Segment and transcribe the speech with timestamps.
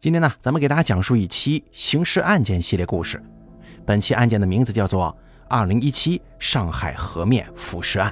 [0.00, 3.22] 今天呢，咱们给大家讲述一期刑事案件系列故事。
[3.84, 5.14] 本期案件的名字叫做
[5.46, 8.10] 《二零一七上海河面腐尸案》。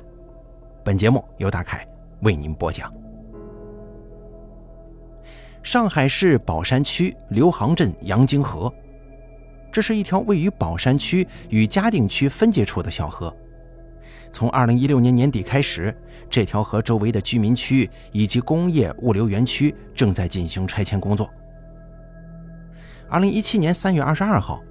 [0.85, 1.89] 本节目由大凯
[2.21, 2.93] 为您播讲。
[5.63, 8.71] 上海市宝山区刘杭镇杨泾河，
[9.73, 13.35] 这是一条位于宝山区与嘉定区分界处的小河。
[14.31, 15.97] 从二零一六年年底开始，
[16.29, 21.27] 这条河周围的居民区以及工业物流园区正在进行拆迁工作。
[23.11, 24.63] 二零一七年三月二十二号，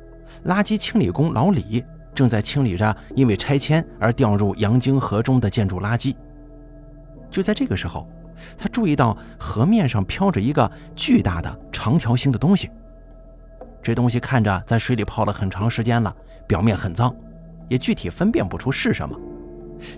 [0.45, 1.83] 垃圾清理工老李
[2.13, 6.15] 正在清理着因为拆迁而掉入杨泾河中的建筑垃圾。
[7.31, 8.07] 就在这个时候，
[8.55, 12.69] 他注意到河面上飘着一个巨大的长条形的东西。
[13.81, 17.13] 这东西看着在水里泡了很长时间了，表面很脏，
[17.67, 19.19] 也具体分辨不出是什么，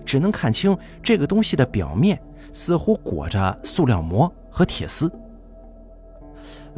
[0.06, 2.18] 只能看清这个东西的表面
[2.54, 5.12] 似乎裹着塑料膜和铁丝。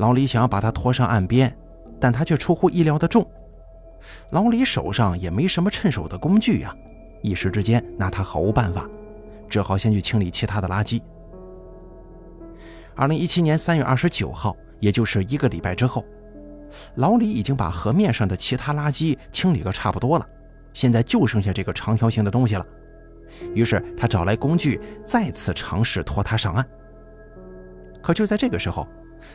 [0.02, 1.56] 老李想要把他拖上岸边，
[2.00, 3.24] 但他却出乎意料的重。
[4.30, 6.74] 老李手上也没什么趁手的工具呀，
[7.22, 8.84] 一时之间拿他毫无办法，
[9.48, 11.00] 只好先去清理其他的垃圾。
[12.96, 16.04] 二零一七年三月二十九号，也就是一个礼拜之后，
[16.96, 20.26] 老李已经把河面上的其他垃圾清理个差不多了，
[20.72, 22.66] 现在就剩下这个长条形的东西了。
[23.54, 26.66] 于是他找来工具，再次尝试拖他上岸。
[28.02, 28.84] 可就在这个时候，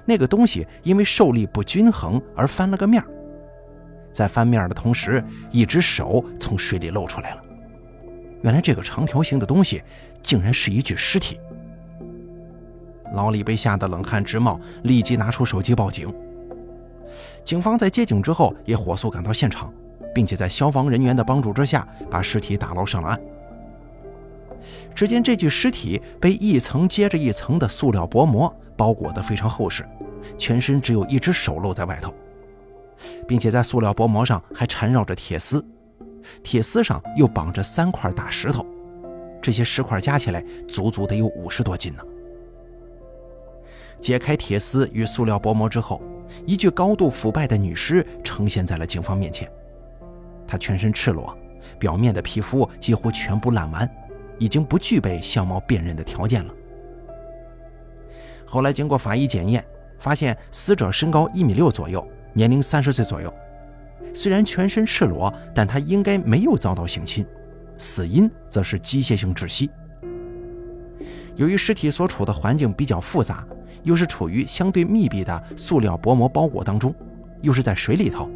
[0.06, 3.04] 那个东西因为受力不均衡而翻了个面
[4.12, 7.44] 在翻面的同时，一只手从水里露出来了。
[8.42, 9.82] 原来这个长条形的东西
[10.22, 11.40] 竟然是一具尸体。
[13.14, 16.14] 老李被吓得冷汗直冒，立即拿出手机报警。
[17.44, 19.74] 警方在接警之后也火速赶到现场，
[20.14, 23.22] 并且在消防人员的帮助之下把尸体打捞上了岸。
[24.94, 28.54] 只见这具尸体被一层接着一层的塑料薄膜。
[28.78, 29.84] 包裹得非常厚实，
[30.38, 32.14] 全身只有一只手露在外头，
[33.28, 35.66] 并且在塑料薄膜上还缠绕着铁丝，
[36.44, 38.66] 铁丝上又绑着三块大石头，
[39.42, 42.04] 这些石块加起来足足得有五十多斤呢。
[44.00, 46.00] 解开铁丝与塑料薄膜之后，
[46.46, 49.52] 一具高度腐败的女尸呈现在了警方面前。
[50.48, 51.36] 她全身赤裸，
[51.80, 53.90] 表面的皮肤几乎全部烂完，
[54.38, 56.54] 已经不具备相貌辨认的条件了。
[58.48, 59.64] 后来经过法医检验，
[60.00, 63.32] 发现死者身高一米六左右，年龄三十岁左右。
[64.14, 67.26] 虽然全身赤裸，但他应该没有遭到性侵，
[67.78, 69.70] 死因则是机械性窒息。
[71.36, 73.46] 由于尸体所处的环境比较复杂，
[73.84, 76.96] 又是处于相对密闭的塑料薄膜包裹当中，
[77.42, 78.30] 又是在水里头，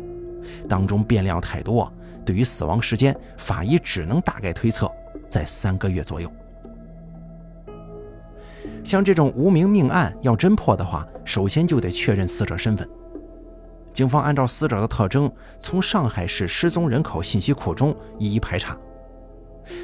[0.68, 1.92] 当中变量太多，
[2.26, 4.92] 对于死亡时间，法医只能大概推测
[5.30, 6.32] 在三个月左右。
[8.84, 12.88] 像这种无名命案要侦破的话，首先就得确认死者身份。
[13.94, 18.78] 警方按照死者的特征，从上海市失踪人口信息库中一一排查，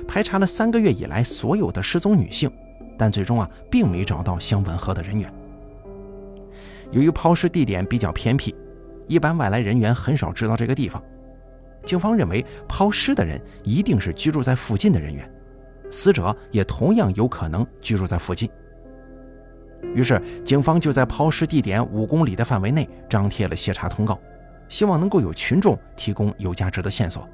[0.08, 2.50] 排查了三个月以来所有的失踪女性，
[2.98, 5.32] 但最终啊，并没找到相吻合的人员。
[6.92, 8.56] 由于抛尸地点比较偏僻，
[9.08, 11.04] 一般外来人员很少知道这个地方，
[11.84, 15.30] 警方认为抛尸的人一定是居住在附近的人员，
[15.92, 18.50] 死者也同样有可能居住在附近。
[19.94, 24.20] 于是，警方就在抛尸地点五公里的范围内张贴了协查通告，
[24.70, 27.28] 希望能够有群众提供有价值的线索。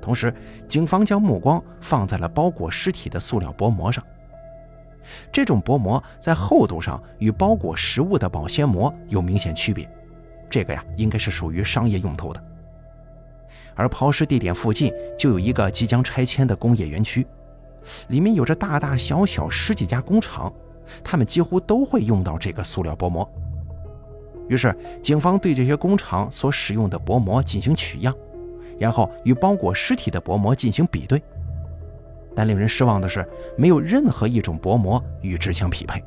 [0.00, 0.32] 同时，
[0.68, 4.02] 警方将目光放在了包裹尸体的塑料薄膜上。
[5.30, 9.88] 这种薄膜在厚度上与包裹食物的保鲜膜有明显区别，
[10.50, 12.42] 这个呀，应该是属于商业用途的。
[13.74, 17.26] 而抛尸地点附近就有一个即将拆迁的工业园区，
[18.08, 20.52] 里面有着大大小小十几家工厂。
[21.04, 23.28] 他们几乎都会用到这个塑料薄膜。
[24.48, 28.14] 于是，警方对这些工厂所使用的薄膜进行取样，
[28.78, 31.20] 然后与包裹尸体的薄膜进行比对。
[32.34, 33.26] 但令人失望的是，
[33.56, 36.02] 没有任何一种薄膜与之相匹配。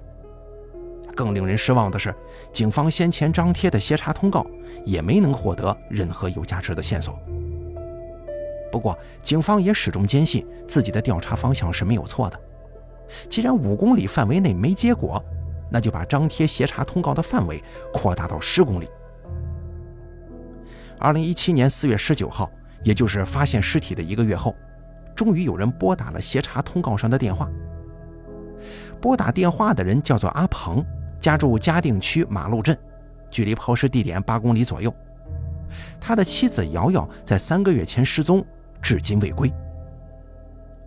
[1.15, 2.15] 更令人失望的是，
[2.53, 4.45] 警方先前张贴的协查通告
[4.85, 7.19] 也没能获得任何有价值的线索。
[8.71, 12.39] 不过，警方也始终坚信自己的调查方向是没有错的。
[13.29, 15.23] 既然五公里范围内没结果，
[15.71, 17.63] 那就把张贴协查通告的范围
[17.93, 18.87] 扩大到十公里。
[20.99, 22.49] 二零一七年四月十九号，
[22.83, 24.55] 也就是发现尸体的一个月后，
[25.15, 27.49] 终于有人拨打了协查通告上的电话。
[28.99, 30.85] 拨打电话的人叫做阿鹏，
[31.21, 32.77] 家住嘉定区马路镇，
[33.31, 34.93] 距离抛尸地点八公里左右。
[36.01, 38.43] 他的妻子瑶瑶在三个月前失踪，
[38.81, 39.49] 至今未归。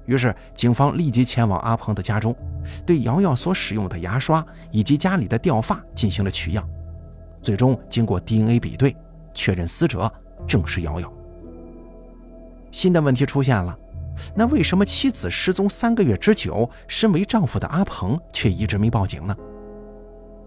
[0.07, 2.37] 于是，警方立即前往阿鹏的家中，
[2.85, 6.69] 对瑶瑶所使用的牙刷以及家里的掉发进行了取样，
[7.41, 8.97] 最终经过 DNA 比对，
[9.33, 10.13] 确认死者
[10.47, 11.13] 正是瑶瑶。
[12.73, 13.79] 新的问题出现了，
[14.35, 19.37] 那为什么妻子失踪三个月之久，身为丈夫的阿鹏却一直没报警呢？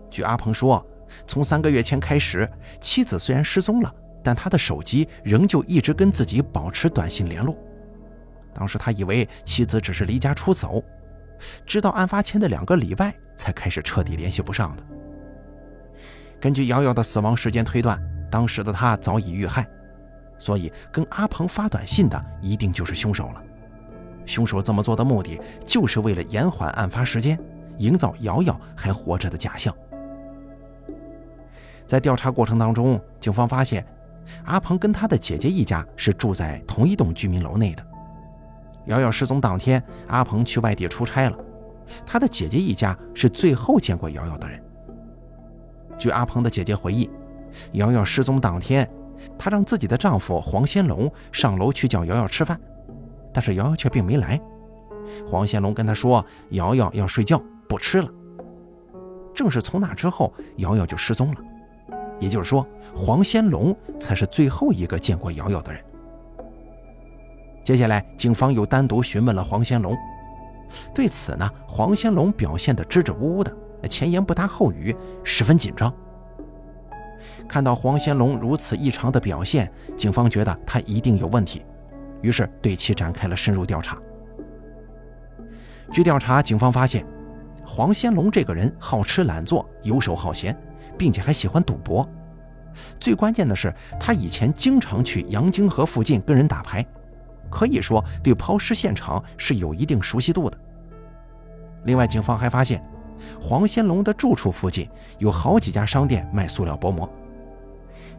[0.10, 0.86] 据阿鹏说，
[1.28, 2.50] 从三个月前开始，
[2.81, 3.94] 妻子虽然失踪了，
[4.24, 7.56] 但他的手机仍旧一直跟自己保持短信联络。
[8.56, 10.81] 当时他以为妻子只是离家出走，
[11.66, 14.84] 直到案发前的两个礼拜才开始彻底联系不上的。
[16.40, 19.68] 根据瑶瑶的死亡时间推断，当时的她早已遇害，
[20.38, 23.44] 所以跟阿鹏发短信的一定就是凶手了。
[24.25, 27.38] 凶手这么做的目的，就是为了延缓案发时间，
[27.78, 29.75] 营造瑶瑶还活着的假象。
[31.86, 33.86] 在调查过程当中，警方发现，
[34.46, 37.86] 阿鹏跟他的姐姐一家是住在同一栋居民楼内的。
[38.86, 41.38] 瑶瑶失踪当天，阿鹏去外地出差了，
[42.06, 44.62] 他的姐姐一家是最后见过瑶瑶的人。
[45.98, 47.10] 据阿鹏的姐姐回忆，
[47.74, 48.90] 瑶瑶失踪当天，
[49.38, 52.60] 她让自己的丈夫黄先龙上楼去叫瑶瑶吃饭，
[53.34, 54.40] 但是瑶瑶却并没来。
[55.26, 58.10] 黄先龙跟她说，瑶瑶要睡觉，不吃了。
[59.34, 61.38] 正是从那之后，瑶瑶就失踪了。
[62.20, 62.66] 也就是说，
[62.96, 65.84] 黄先龙才是最后一个见过瑶瑶的人。
[67.66, 69.98] 接下来，警方又单独询问了黄先龙，
[70.94, 73.52] 对此呢，黄先龙表现得支支吾吾的，
[73.90, 75.92] 前言不搭后语，十分紧张。
[77.48, 81.66] 看到黄先龙如此异常的表现，警方觉得他一定有问题，
[82.22, 83.98] 于是对其展开了深入调查。
[85.92, 87.04] 据调查，警方发现，
[87.66, 90.56] 黄先龙这个人好吃懒做，游手好闲。
[90.98, 92.08] 并且还喜欢赌博，
[93.02, 96.86] 最关键的是，他以前经常去杨泾河附近跟人打牌，
[97.56, 100.57] 可以说对抛尸现场是有一定熟悉度的。
[101.86, 102.84] 另外，警方还发现，
[103.40, 107.10] 黄先龙的住处附近有好几家商店卖塑料薄膜。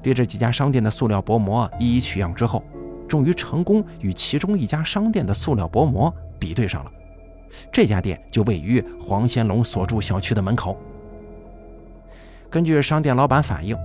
[0.01, 2.65] 对这几家商店的塑料薄膜一一取样之后，
[3.07, 6.91] 终于成功与其中一家商店的塑料薄膜比对上了。
[7.71, 10.79] 这家店就位于黄先龙所住小区的门口。
[12.49, 13.77] 根据商店老板反映，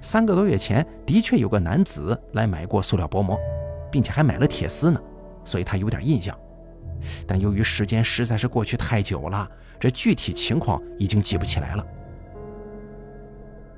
[0.00, 3.36] 三个多月前的确有个男子来买过塑料薄膜，
[3.94, 5.00] 并且还买了铁丝呢，
[5.44, 6.36] 所以他有点印象。
[7.28, 9.48] 但由于时间实在是过去太久了，
[9.78, 11.86] 这具体情况已经记不起来了。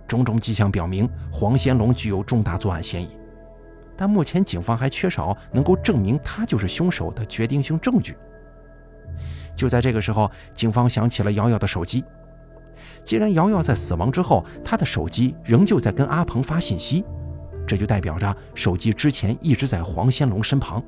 [0.08, 3.10] 种种迹象表明，黄先龙具有重大作案嫌疑，
[3.94, 8.16] 但目前警方还缺少能够证明他就是凶手的决定性证据。
[9.54, 12.02] 就在这个时候，警方想起了瑶瑶的手机。
[13.04, 17.04] 既然瑶瑶在死亡之后，她的手机仍旧在跟阿鹏发信息，
[17.66, 20.82] 这就代表着手机之前一直在黄先龙身旁。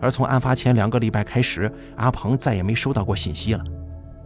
[0.00, 3.64] 而从案发前两个礼拜开始，阿鹏再也没收到过信息了，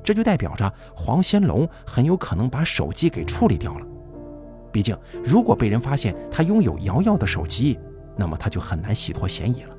[0.03, 3.87] 这就代表着黄先龙很有可能把手机给处理掉了。
[4.71, 7.79] 毕竟，如果被人发现他拥有瑶瑶的手机，
[8.17, 9.75] 那么他就很难洗脱嫌疑了。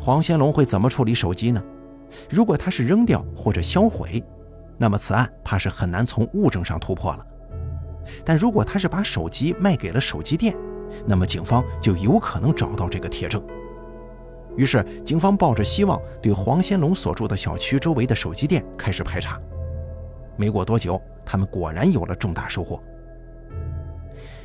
[0.00, 1.62] 黄先龙会怎么处理手机呢？
[2.30, 4.22] 如果他是扔掉或者销毁？
[4.78, 7.26] 那么此案怕是很难从物证上突破了，
[8.24, 10.54] 但如果他是把手机卖给了手机店，
[11.06, 13.42] 那么警方就有可能找到这个铁证。
[14.56, 19.40] 于是，警方抱着希望，对黄先龙所住的小区周围的手机店开始排查。
[20.36, 22.82] 没过多久，他们果然有了重大收获。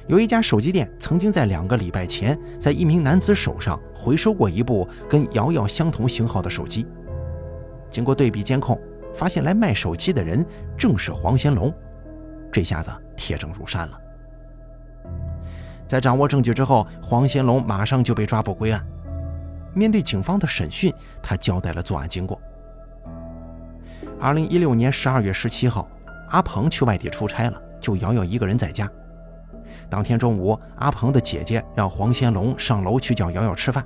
[0.07, 6.87] 有一家手机店曾经在两个礼拜前，在一名男子手上回收过一部跟瑶瑶相同型号的手机。
[7.89, 8.79] 经过对比监控。
[9.15, 10.45] 发现来卖手机的人
[10.77, 11.73] 正是黄先龙，
[12.51, 13.99] 这下子铁证如山了。
[15.87, 18.85] 在掌握证据之后，黄先龙马上就被抓捕归案。
[19.73, 22.39] 面对警方的审讯，他交代了作案经过。
[24.19, 25.87] 二零一六年十二月十七号，
[26.29, 28.89] 阿鹏去外地出差了，就瑶瑶一个人在家。
[29.89, 33.83] 当天中午，阿鹏的姐姐让黄先龙上楼去叫瑶瑶吃饭。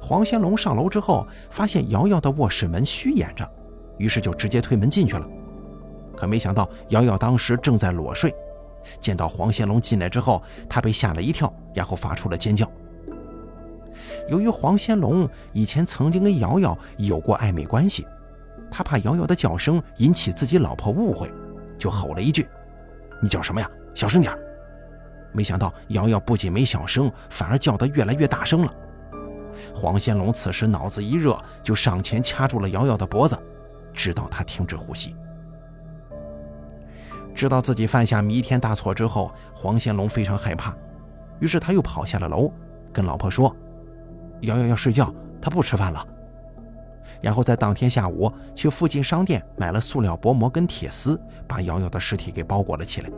[0.00, 3.48] 黄先龙上楼之后，发现瑶瑶的卧室门虚掩着。
[3.98, 5.26] 于是就直接推门进去了，
[6.16, 8.34] 可没想到瑶瑶当时正在裸睡，
[8.98, 12.70] 见到黄先龙进来之后，她被吓了一跳，然后发出了尖叫。
[14.28, 18.06] 由于黄先龙以前曾经跟瑶瑶有过暧昧关系，
[18.70, 21.30] 他怕瑶瑶的叫声引起自己老婆误会，
[21.78, 22.48] 就吼了一句
[23.22, 23.70] ：“你叫什么呀？
[23.94, 24.36] 小声点！”
[25.32, 28.74] 没想到瑶瑶不仅没小声，反而叫得越来越大声了。
[29.74, 33.38] 黄先龙此时脑子一热，就上前掐住了瑶瑶的脖子。
[33.92, 35.14] 直到她停止呼吸，
[37.34, 40.74] 知道自己犯下弥天大错之后，黄先龙非常害怕，
[41.40, 42.50] 于是他又跑下了楼，
[42.92, 43.54] 跟老婆说
[44.42, 45.12] ：“瑶瑶要睡觉，
[45.42, 46.06] 她不吃饭了。”
[47.20, 53.10] 然后在当天下午去附近商店买了塑料薄膜跟铁丝，把瑶瑶的尸体给包裹了起来。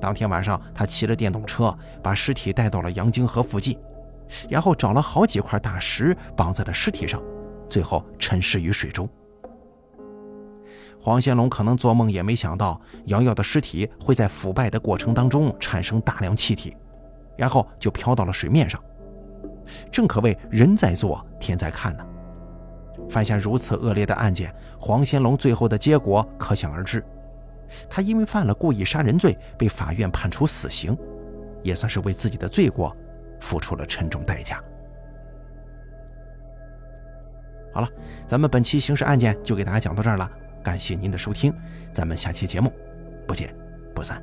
[0.00, 3.78] 当天晚上，他骑着电动车把尸体带到了阳泾河附近，
[4.48, 7.22] 然后找了好几块大石绑在了尸体上，
[7.68, 9.08] 最后沉尸于水中。
[11.02, 16.76] 黄先龙可能做梦也没想到，瑶瑶的尸体会在腐败的过程当中产生大量气体，
[17.36, 18.78] 然后就飘到了水面上。
[19.90, 22.06] 正可谓人在做，天在看呢。
[23.08, 27.02] 犯下如此恶劣的案件，黄先龙最后的结果可想而知。
[27.88, 30.96] 他因为犯了故意杀人罪，被法院判处死刑，
[31.62, 32.94] 也算是为自己的罪过
[33.40, 34.62] 付出了沉重代价。
[37.72, 37.88] 好了，
[38.26, 40.30] 咱们本期刑事案件就给大家讲到这儿了。
[40.62, 41.52] 感谢您的收听，
[41.92, 42.72] 咱们下期节目
[43.26, 43.54] 不见
[43.94, 44.22] 不散。